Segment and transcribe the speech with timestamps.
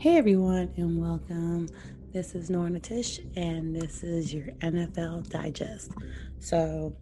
[0.00, 1.68] Hey everyone, and welcome.
[2.12, 5.90] This is Nora Natish, and this is your NFL Digest.
[6.38, 6.94] So,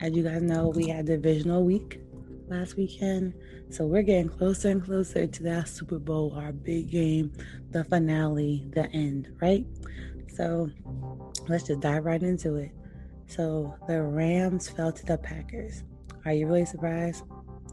[0.00, 2.00] as you guys know, we had divisional week
[2.48, 3.34] last weekend,
[3.68, 7.30] so we're getting closer and closer to that Super Bowl, our big game,
[7.72, 9.66] the finale, the end, right?
[10.34, 10.70] So,
[11.46, 12.70] let's just dive right into it.
[13.26, 15.84] So, the Rams fell to the Packers.
[16.24, 17.22] Are you really surprised?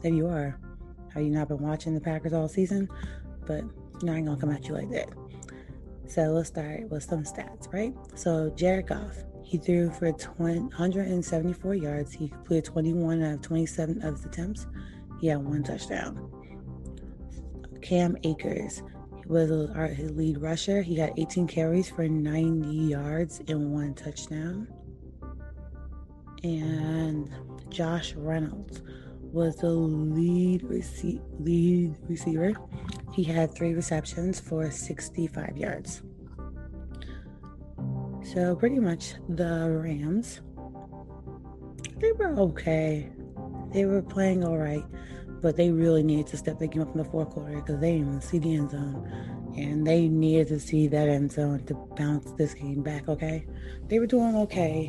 [0.04, 0.60] If you are,
[1.14, 2.90] have you not been watching the Packers all season?
[3.46, 3.64] But
[4.10, 5.10] I ain't gonna come at you like that.
[6.06, 7.94] So let's start with some stats, right?
[8.14, 12.12] So Jared Goff, he threw for 20, 174 yards.
[12.12, 14.66] He completed 21 out of 27 of his attempts.
[15.20, 16.30] He had one touchdown.
[17.80, 18.82] Cam Akers
[19.26, 19.50] was
[19.96, 20.82] his lead rusher.
[20.82, 24.68] He got 18 carries for 90 yards and one touchdown.
[26.42, 27.30] And
[27.70, 28.82] Josh Reynolds
[29.20, 32.52] was the lead, rece- lead receiver.
[33.12, 36.02] He had three receptions for 65 yards.
[38.22, 40.40] So pretty much the Rams,
[41.98, 43.10] they were okay.
[43.72, 44.84] They were playing all right,
[45.42, 47.92] but they really needed to step their game up in the fourth quarter because they
[47.92, 49.52] didn't even see the end zone.
[49.56, 53.44] And they needed to see that end zone to bounce this game back, okay?
[53.88, 54.86] They were doing okay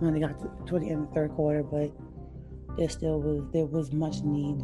[0.00, 1.90] when they got to, to the end of the third quarter, but
[2.78, 4.62] there still was there was much need,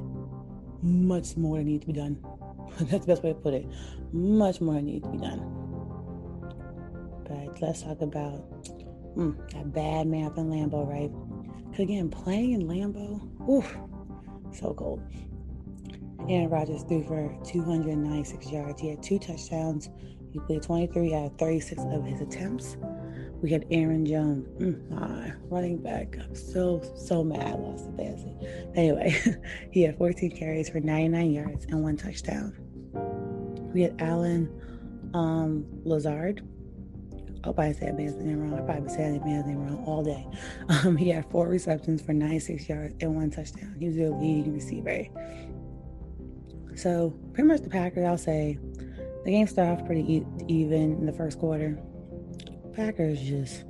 [0.83, 2.17] much more need to be done.
[2.81, 3.67] That's the best way to put it.
[4.13, 5.41] Much more need to be done.
[7.29, 8.45] But let's talk about
[9.17, 11.11] mm, that bad map in Lambeau, right?
[11.65, 13.77] Because again, playing in Lambeau, oof,
[14.53, 15.03] so cold.
[16.29, 18.81] Aaron Rodgers threw for 296 yards.
[18.81, 19.91] He had two touchdowns.
[20.33, 22.77] He played 23 out of 36 of his attempts.
[23.43, 26.17] We had Aaron Jones, mm, running back.
[26.19, 28.35] I'm so, so mad I lost the fantasy.
[28.75, 29.15] Anyway,
[29.71, 32.57] he had 14 carries for 99 yards and one touchdown.
[33.75, 34.49] We had Allen
[35.13, 36.47] um, Lazard.
[37.45, 38.59] I hope I said man's name wrong.
[38.59, 40.27] I probably said man's name wrong all day.
[40.69, 43.77] Um, he had four receptions for 96 yards and one touchdown.
[43.79, 45.07] He was their leading receiver.
[46.75, 48.59] So, pretty much the Packers, I'll say,
[49.25, 51.79] the game started off pretty e- even in the first quarter.
[52.77, 53.65] Packers just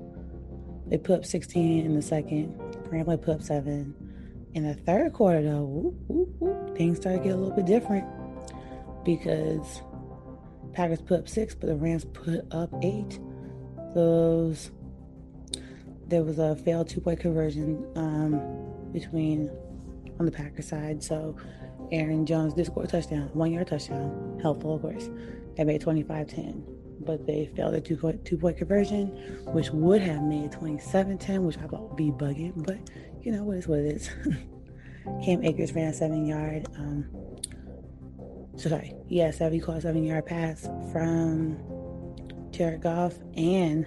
[0.88, 2.58] they put up 16 in the second.
[2.90, 3.94] Grambling put up seven.
[4.54, 7.66] In the third quarter, though, whoop, whoop, whoop, things started to get a little bit
[7.66, 8.04] different
[9.04, 9.82] because
[10.72, 13.20] Packers put up six, but the Rams put up eight.
[13.94, 14.72] Those
[16.08, 18.40] there was a failed two point conversion um,
[18.92, 19.50] between
[20.18, 21.02] on the Packers side.
[21.02, 21.36] So
[21.92, 25.10] Aaron Jones did score a touchdown, one yard touchdown, helpful of course.
[25.56, 26.75] They made 25 10
[27.06, 29.08] but they failed a two point, two point conversion,
[29.46, 32.78] which would have made 27 10, which I would be bugging, but
[33.22, 34.10] you know, what is what it is.
[35.24, 37.06] Cam Akers ran a seven yard, um,
[38.56, 41.58] so sorry, yeah, seven, a seven yard pass from
[42.50, 43.86] Jared Goff, and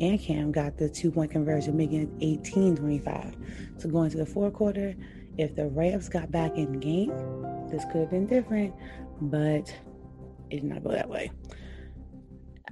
[0.00, 3.36] and Cam got the two point conversion, making it 18 25.
[3.78, 4.94] So going to the fourth quarter,
[5.38, 7.12] if the Rams got back in game,
[7.70, 8.74] this could have been different,
[9.20, 9.72] but
[10.50, 11.30] it did not go that way.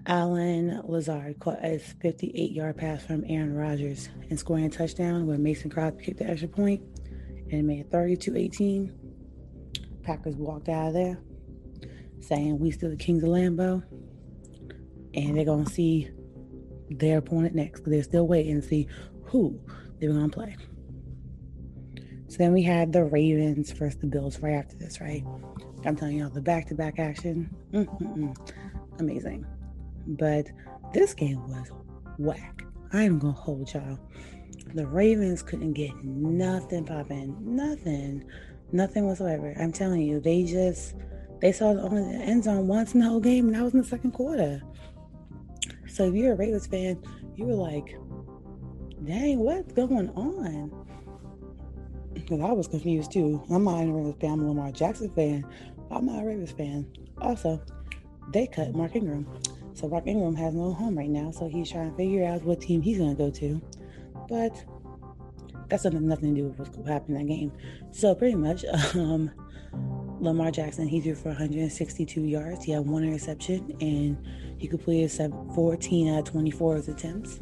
[0.06, 5.38] Allen Lazard caught a 58 yard pass from Aaron Rodgers and scoring a touchdown where
[5.38, 6.82] Mason Crosby kicked the extra point
[7.50, 8.92] and made 32 18.
[10.02, 11.18] Packers walked out of there
[12.20, 13.82] saying, We still the kings of Lambeau.
[15.14, 16.10] And they're going to see
[16.90, 18.88] their opponent next because they're still waiting to see
[19.24, 19.60] who
[19.98, 20.56] they're going to play.
[22.28, 25.22] So then we had the Ravens versus the Bills right after this, right?
[25.84, 27.54] I'm telling you, all the back to back action,
[28.98, 29.44] amazing.
[30.06, 30.46] But
[30.92, 31.70] this game was
[32.18, 32.64] whack.
[32.92, 33.98] I am gonna hold y'all.
[34.74, 38.24] The Ravens couldn't get nothing popping, nothing,
[38.72, 39.54] nothing whatsoever.
[39.58, 40.94] I'm telling you, they just
[41.40, 41.88] they saw the
[42.22, 44.62] end zone once in the whole game, and that was in the second quarter.
[45.88, 47.02] So if you're a Ravens fan,
[47.34, 47.96] you were like,
[49.04, 50.70] "Dang, what's going on?"
[52.14, 53.42] Because I was confused too.
[53.50, 54.30] I'm not a Ravens fan.
[54.30, 55.44] I'm a Lamar Jackson fan.
[55.90, 56.86] I'm not a Ravens fan.
[57.20, 57.60] Also,
[58.32, 59.26] they cut Mark Ingram.
[59.74, 62.60] So Mark Ingram has no home right now, so he's trying to figure out what
[62.60, 63.60] team he's going to go to.
[64.28, 64.64] But
[65.68, 67.52] that's nothing, nothing to do with what's happened in that game.
[67.90, 68.64] So pretty much,
[68.94, 69.30] um,
[70.20, 72.64] Lamar Jackson, he threw for 162 yards.
[72.64, 74.16] He had one interception, and
[74.58, 75.10] he completed
[75.54, 77.40] 14 out of 24 of his attempts.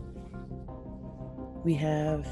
[1.65, 2.27] We have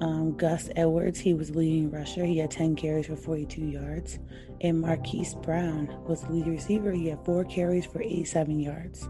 [0.00, 2.24] um, Gus Edwards, he was leading rusher.
[2.24, 4.18] He had 10 carries for 42 yards.
[4.60, 6.92] And Marquise Brown was the lead receiver.
[6.92, 9.08] He had four carries for 87 yards.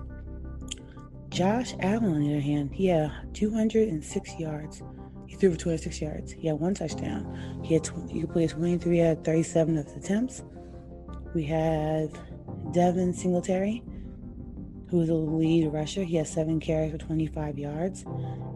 [1.30, 4.82] Josh Allen, on the other hand, he had 206 yards.
[5.26, 6.32] He threw for 26 yards.
[6.32, 7.60] He had one touchdown.
[7.62, 10.42] He had tw- he completed 23 out of 37 of his attempts.
[11.34, 12.10] we have
[12.72, 13.82] Devin Singletary,
[14.90, 16.02] who is the lead rusher.
[16.02, 18.02] He has seven carries for 25 yards.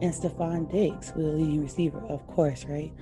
[0.01, 2.93] And Stefon Diggs, who is the leading receiver, of course, right?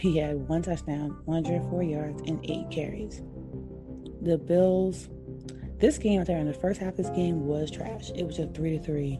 [0.00, 3.22] He had one touchdown, 104 yards, and eight carries.
[4.20, 5.08] The Bills,
[5.78, 8.10] this game, tell you, in the first half of this game was trash.
[8.14, 9.18] It was just three to three.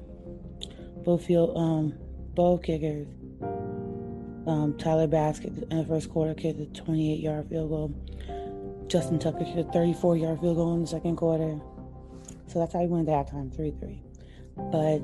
[1.04, 1.94] Both field, um,
[2.34, 3.06] both kickers.
[4.46, 8.86] Um, Tyler Baskett in the first quarter kicked a 28 yard field goal.
[8.88, 11.60] Justin Tucker kicked a 34 yard field goal in the second quarter.
[12.48, 14.02] So that's how he went at halftime, 3 3.
[14.72, 15.02] But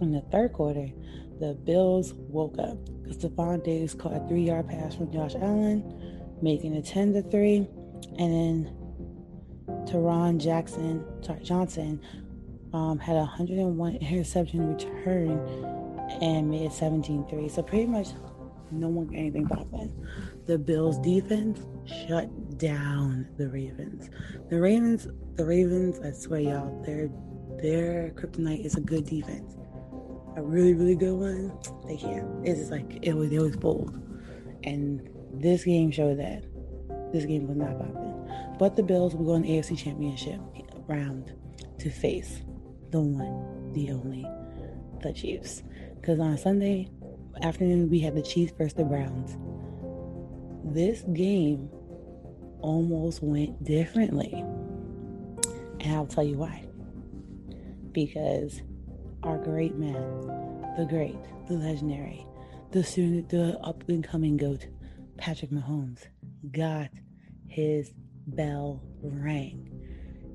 [0.00, 0.88] in the third quarter,
[1.40, 6.36] the Bills woke up because Stefon Diggs caught a three yard pass from Josh Allen,
[6.42, 7.68] making it 10 to 3.
[8.18, 8.76] And then
[9.86, 12.00] Taron Jackson, sorry, Johnson
[12.72, 15.38] um, had a 101 interception return
[16.20, 17.48] and made it 17 3.
[17.48, 18.08] So pretty much
[18.70, 19.92] no one got anything popping.
[20.46, 24.10] The Bills defense shut down the Ravens.
[24.50, 27.08] The Ravens, the Ravens, I swear y'all, their
[27.62, 29.56] their kryptonite is a good defense.
[30.36, 31.56] A really, really good one,
[31.86, 32.46] they can't.
[32.46, 34.00] It's like it was it was bold.
[34.64, 36.44] And this game showed that.
[37.12, 38.56] This game was not popping.
[38.58, 40.40] But the Bills will go in the AFC championship
[40.86, 41.32] round
[41.78, 42.42] to face
[42.90, 44.26] the one, the only,
[45.02, 45.62] the Chiefs.
[46.00, 46.88] Because on Sunday
[47.42, 49.36] afternoon we had the Chiefs versus the Browns.
[50.64, 51.68] This game
[52.60, 54.32] almost went differently.
[55.80, 56.64] And I'll tell you why.
[57.92, 58.62] Because
[59.22, 59.94] our great man,
[60.76, 62.26] the great, the legendary,
[62.72, 64.66] the soon the up and coming goat,
[65.16, 66.06] Patrick Mahomes,
[66.50, 66.90] got
[67.46, 67.92] his
[68.26, 69.70] bell rang.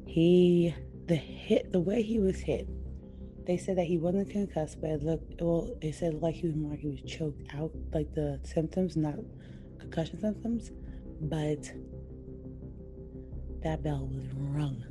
[0.06, 0.74] He
[1.08, 2.68] the hit the way he was hit.
[3.50, 5.76] They said that he wasn't concussed, but it looked well.
[5.82, 9.16] They said like he was more like he was choked out, like the symptoms, not
[9.80, 10.70] concussion symptoms,
[11.20, 11.64] but
[13.64, 14.84] that bell was rung.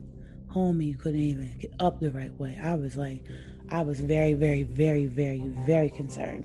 [0.52, 2.58] Homie couldn't even get up the right way.
[2.60, 3.22] I was like,
[3.70, 6.44] I was very, very, very, very, very concerned.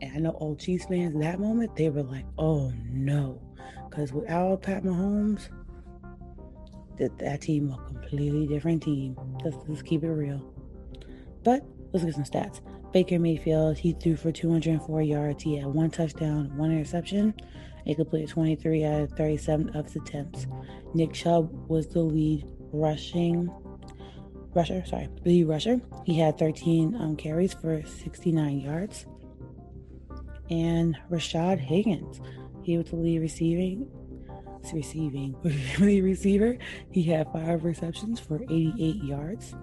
[0.00, 3.42] And I know old Chiefs fans that moment, they were like, oh no.
[3.90, 5.50] Because without Pat Mahomes,
[6.96, 9.18] that, that team a completely different team.
[9.44, 10.50] Let's, let's keep it real.
[11.42, 12.60] But let's get some stats.
[12.92, 15.42] Baker Mayfield, he threw for 204 yards.
[15.42, 17.34] He had one touchdown, one interception.
[17.84, 20.46] He completed 23 out of 37 of his attempts.
[20.94, 23.50] Nick Chubb was the lead rushing
[24.54, 24.84] rusher.
[24.86, 25.80] Sorry, lead rusher.
[26.04, 29.06] He had 13 um, carries for 69 yards.
[30.50, 32.20] And Rashad Higgins,
[32.62, 33.88] he was the lead receiving
[34.74, 35.34] receiving
[35.78, 36.58] lead receiver.
[36.90, 39.54] He had five receptions for 88 yards.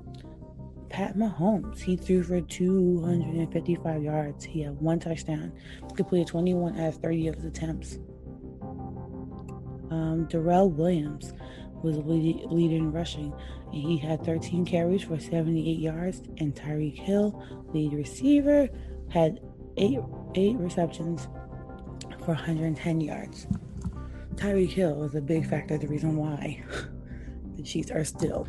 [0.89, 4.45] Pat Mahomes, he threw for 255 yards.
[4.45, 5.51] He had one touchdown,
[5.95, 7.99] completed 21 out of 30 of his attempts.
[9.89, 11.33] Um, Darrel Williams
[11.83, 13.33] was lead, in rushing,
[13.71, 16.21] and he had 13 carries for 78 yards.
[16.37, 17.43] And Tyreek Hill,
[17.73, 18.69] lead receiver,
[19.09, 19.39] had
[19.77, 19.99] eight
[20.35, 21.27] eight receptions
[22.19, 23.47] for 110 yards.
[24.35, 26.63] Tyreek Hill was a big factor, the reason why
[27.55, 28.45] the Chiefs are still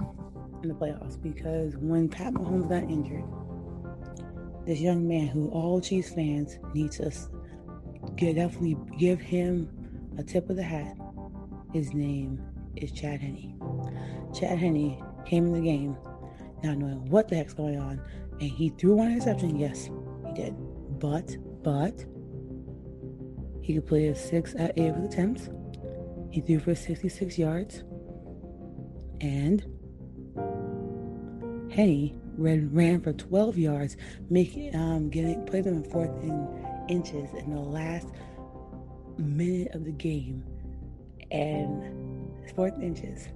[0.63, 1.21] in the playoffs.
[1.21, 3.25] Because when Pat Mahomes got injured,
[4.67, 7.13] this young man who all Chiefs fans need to
[8.17, 9.69] get, definitely give him
[10.19, 10.97] a tip of the hat.
[11.73, 12.41] His name
[12.77, 13.59] is Chad Henne.
[14.35, 15.97] Chad Henne came in the game
[16.63, 18.01] not knowing what the heck's going on,
[18.41, 19.57] and he threw one interception.
[19.57, 19.91] Yes,
[20.27, 20.55] he did.
[20.99, 22.05] But, but,
[23.63, 25.51] he could completed six at eight of his attempts.
[26.31, 27.85] He threw for 66 yards.
[29.21, 29.65] And
[31.71, 33.97] Henne ran, ran for 12 yards,
[34.31, 36.49] making um, getting put them in fourth in
[36.89, 38.09] inches in the last
[39.19, 40.45] minute of the game.
[41.31, 43.29] And fourth inches.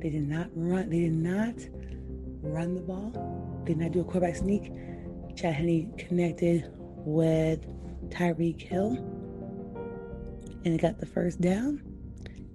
[0.00, 0.90] They did not run.
[0.90, 1.54] They did not
[2.42, 3.62] run the ball.
[3.64, 4.72] They did not do a quarterback sneak.
[5.36, 7.64] Chad Henne connected with
[8.10, 8.98] Tyreek Hill
[10.64, 11.82] and it got the first down.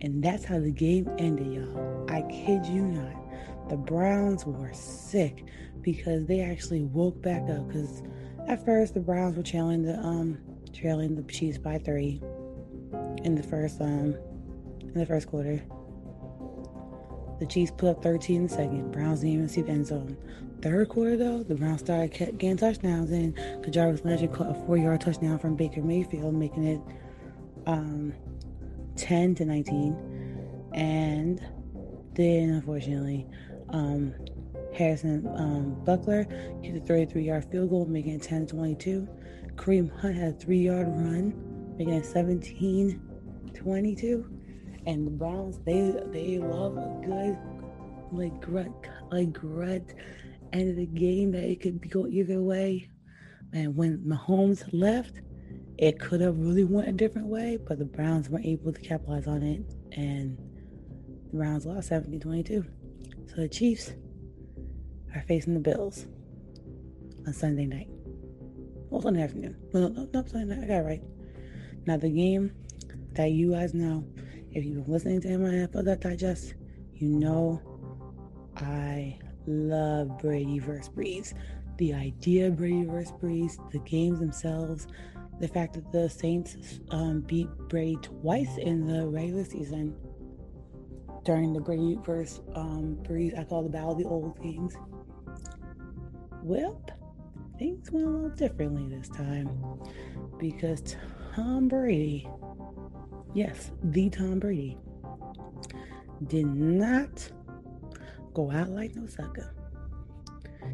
[0.01, 2.05] And that's how the game ended, y'all.
[2.09, 3.26] I kid you not.
[3.69, 5.45] The Browns were sick
[5.81, 7.67] because they actually woke back up.
[7.67, 8.01] Because
[8.47, 10.37] at first the Browns were trailing the um
[10.73, 12.21] trailing the Chiefs by three
[13.23, 14.15] in the first um
[14.81, 15.61] in the first quarter.
[17.39, 18.91] The Chiefs put up 13 in the second.
[18.91, 20.17] Browns didn't even see the end zone.
[20.61, 23.37] Third quarter though, the Browns started getting touchdowns and
[23.71, 26.81] Jarvis Landry caught a four-yard touchdown from Baker Mayfield, making it
[27.67, 28.13] um
[28.95, 30.71] 10 to 19.
[30.73, 31.39] And
[32.13, 33.27] then, unfortunately,
[33.69, 34.13] um,
[34.73, 36.25] Harrison um, Butker
[36.63, 39.07] hit a 33 yard field goal, making it 10 22.
[39.55, 41.33] Kareem Hunt had a three yard run,
[41.77, 43.01] making it 17
[43.53, 44.29] 22.
[44.85, 47.37] And the Browns, they they love a good
[48.11, 48.71] like grit,
[49.11, 49.93] like grit
[50.53, 52.89] end of the game that it could go either way.
[53.53, 55.21] And when Mahomes left,
[55.77, 59.27] it could have really went a different way, but the Browns weren't able to capitalize
[59.27, 60.37] on it, and
[61.31, 62.65] the Browns lost 17-22.
[63.37, 63.93] So the Chiefs
[65.13, 66.07] are facing the Bills
[67.27, 67.87] on Sunday night.
[68.89, 69.55] Well, Sunday afternoon.
[69.75, 70.63] No, no, no, Sunday night.
[70.63, 71.03] I got it right.
[71.85, 72.51] Now the game
[73.13, 74.03] that you guys know,
[74.49, 76.55] if you've been listening to my NFL Digest,
[76.95, 77.61] you know
[78.55, 81.35] I love Brady versus Brees.
[81.77, 84.87] The idea of Brady versus Brees, the games themselves,
[85.39, 89.95] the fact that the Saints um, beat Brady twice in the regular season
[91.27, 94.77] during the Brady versus um, Brees, I call the battle of the old games.
[96.41, 96.81] Well,
[97.59, 99.49] things went a little differently this time
[100.39, 100.95] because
[101.35, 102.29] Tom Brady,
[103.33, 104.77] yes, the Tom Brady,
[106.27, 107.29] did not
[108.33, 109.53] go out like no sucker.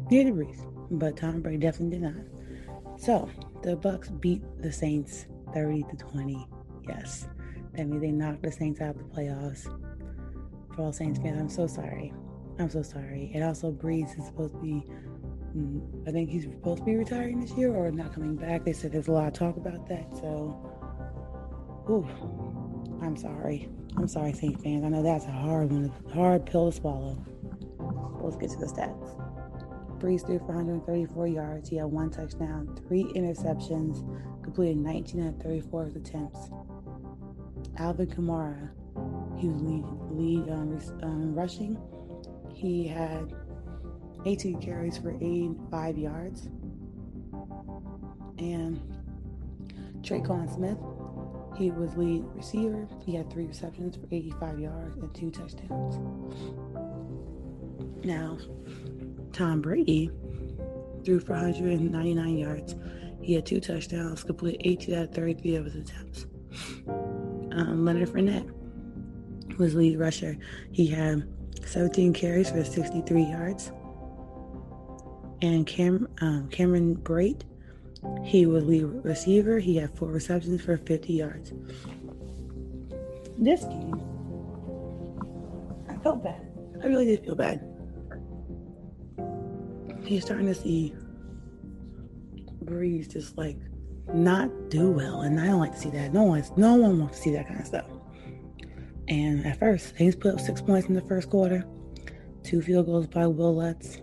[0.08, 3.00] Neither Brees, but Tom Brady definitely did not.
[3.00, 3.28] So
[3.64, 6.46] the Bucks beat the Saints 30 to 20.
[6.86, 7.26] Yes,
[7.72, 9.68] that means they knocked the Saints out of the playoffs.
[10.74, 12.12] For all Saints fans, I'm so sorry.
[12.58, 13.30] I'm so sorry.
[13.34, 14.84] And also, Brees is supposed to be.
[15.56, 18.64] Mm, I think he's supposed to be retiring this year or not coming back.
[18.64, 20.12] They said there's a lot of talk about that.
[20.16, 20.58] So,
[21.88, 22.06] ooh,
[23.02, 23.68] I'm sorry.
[23.96, 24.84] I'm sorry, Saint fans.
[24.84, 27.24] I know that's a hard one, a hard pill to swallow.
[28.20, 29.20] Let's get to the stats.
[30.00, 31.68] Brees threw for 134 yards.
[31.68, 34.02] He had one touchdown, three interceptions,
[34.42, 36.50] completed 19 out of 34 attempts.
[37.78, 38.70] Alvin Kamara,
[39.36, 41.78] he was lead, lead um, um, rushing.
[42.52, 43.34] He had
[44.26, 46.48] 18 carries for 85 yards.
[48.38, 48.80] And
[50.02, 50.78] Tre'Quan Smith,
[51.56, 52.88] he was lead receiver.
[53.04, 55.96] He had three receptions for 85 yards and two touchdowns.
[58.04, 58.38] Now,
[59.32, 60.10] Tom Brady
[61.04, 62.74] threw for 199 yards.
[63.20, 66.26] He had two touchdowns, completed 18 out of 33 of his attempts.
[66.86, 68.50] Um, Leonard Fournette
[69.58, 70.36] was lead rusher.
[70.72, 71.28] He had
[71.66, 73.72] 17 carries for 63 yards.
[75.42, 77.42] And Cam, um, Cameron Brate,
[78.24, 79.58] he was lead receiver.
[79.58, 81.52] He had four receptions for 50 yards.
[83.36, 84.00] This game,
[85.88, 86.40] I felt bad.
[86.82, 87.62] I really did feel bad
[90.10, 90.94] you're starting to see
[92.64, 93.56] Brees just like
[94.12, 96.12] not do well, and I don't like to see that.
[96.12, 97.86] No one's no one wants to see that kind of stuff.
[99.08, 101.64] And at first, Saints put up six points in the first quarter,
[102.42, 104.00] two field goals by Wil Lutz,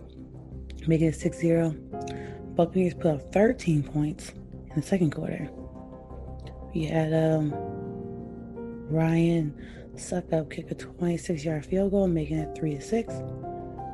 [0.86, 2.54] making it 6-0.
[2.54, 5.48] Buccaneers put up 13 points in the second quarter.
[6.74, 7.52] We had um,
[8.88, 9.54] Ryan
[10.10, 13.14] up kick a 26-yard field goal, making it 3 to 6.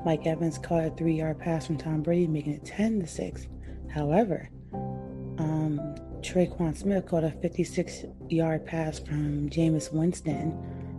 [0.05, 3.49] Mike Evans caught a three yard pass from Tom Brady, making it 10 to 6.
[3.93, 5.81] However, um,
[6.21, 10.57] Tre'Quan Smith caught a 56 yard pass from Jameis Winston,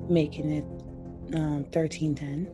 [0.10, 2.51] making it um, 13 10.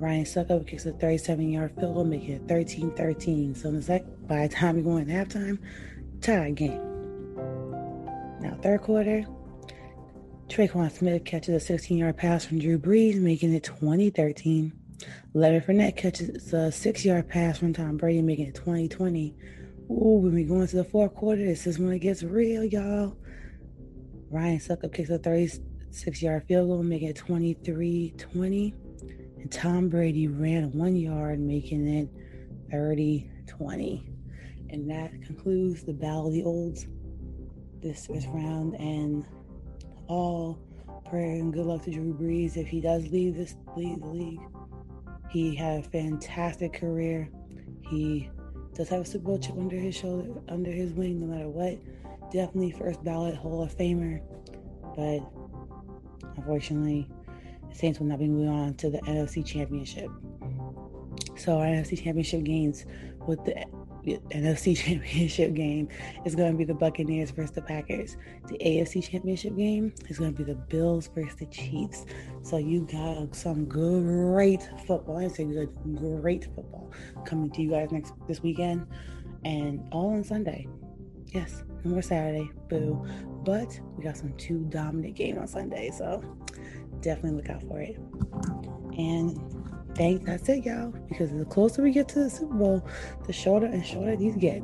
[0.00, 3.54] Ryan Succop kicks a 37 yard field goal, making it 13 13.
[3.54, 5.58] So, in the sec- by the time we go into halftime,
[6.20, 6.80] tie game.
[8.40, 9.24] Now, third quarter,
[10.48, 14.72] Tre'Quan Smith catches a 16 yard pass from Drew Brees, making it 20 13.
[15.34, 19.36] Leonard Fournette catches a six yard pass from Tom Brady, making it 2020.
[19.90, 23.16] Ooh, when we go into the fourth quarter, this is when it gets real, y'all.
[24.30, 25.18] Ryan Succop kicks a
[25.90, 28.74] 36 yard field goal, making it 23 20.
[29.38, 32.08] And Tom Brady ran one yard, making it
[32.70, 34.10] 30 20.
[34.70, 36.86] And that concludes the Battle of the Olds
[37.82, 38.74] this first round.
[38.74, 39.24] And
[40.08, 40.58] all
[41.08, 44.40] prayer and good luck to Drew Brees if he does leave this leave the league.
[45.30, 47.28] He had a fantastic career.
[47.88, 48.30] He
[48.74, 51.78] does have a Super Bowl chip under his shoulder, under his wing, no matter what.
[52.30, 54.20] Definitely first ballot Hall of Famer,
[54.94, 55.20] but
[56.38, 57.08] unfortunately,
[57.68, 60.08] the Saints will not be moving on to the NFC Championship.
[61.36, 62.86] So our NFC Championship games
[63.26, 63.64] with the
[64.06, 65.88] NFC Championship game
[66.24, 68.16] is going to be the Buccaneers versus the Packers.
[68.48, 72.06] The AFC Championship game is going to be the Bills versus the Chiefs.
[72.42, 75.18] So you got some great football.
[75.18, 76.92] I say good, great football
[77.26, 78.86] coming to you guys next this weekend,
[79.44, 80.66] and all on Sunday.
[81.32, 83.06] Yes, no more Saturday, boo.
[83.44, 86.22] But we got some two dominant game on Sunday, so
[87.00, 87.98] definitely look out for it.
[88.96, 89.38] And
[89.94, 90.90] thank that's it, y'all.
[91.08, 92.88] Because the closer we get to the Super Bowl,
[93.26, 94.62] the shorter and shorter these get.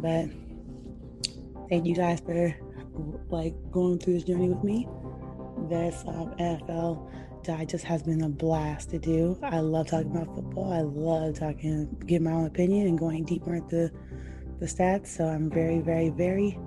[0.00, 0.26] But
[1.68, 2.54] thank you guys for
[3.28, 4.88] like going through this journey with me.
[5.68, 7.10] This um, NFL
[7.42, 9.38] digest has been a blast to do.
[9.42, 10.72] I love talking about football.
[10.72, 13.90] I love talking, giving my own opinion and going deeper into
[14.60, 15.08] the stats.
[15.08, 16.58] So I'm very, very, very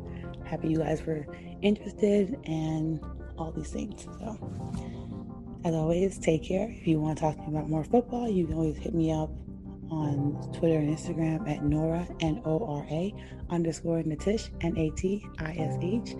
[0.45, 1.25] happy you guys were
[1.61, 2.99] interested and
[3.37, 4.03] all these things.
[4.19, 4.37] So,
[5.65, 6.69] as always, take care.
[6.69, 9.11] If you want to talk to me about more football, you can always hit me
[9.11, 9.29] up
[9.89, 13.13] on Twitter and Instagram at Nora, N O R A,
[13.49, 16.15] underscore Natish, N A T I S H.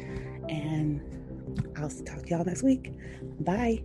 [0.50, 1.02] And
[1.78, 2.94] I'll talk to y'all next week.
[3.42, 3.84] Bye.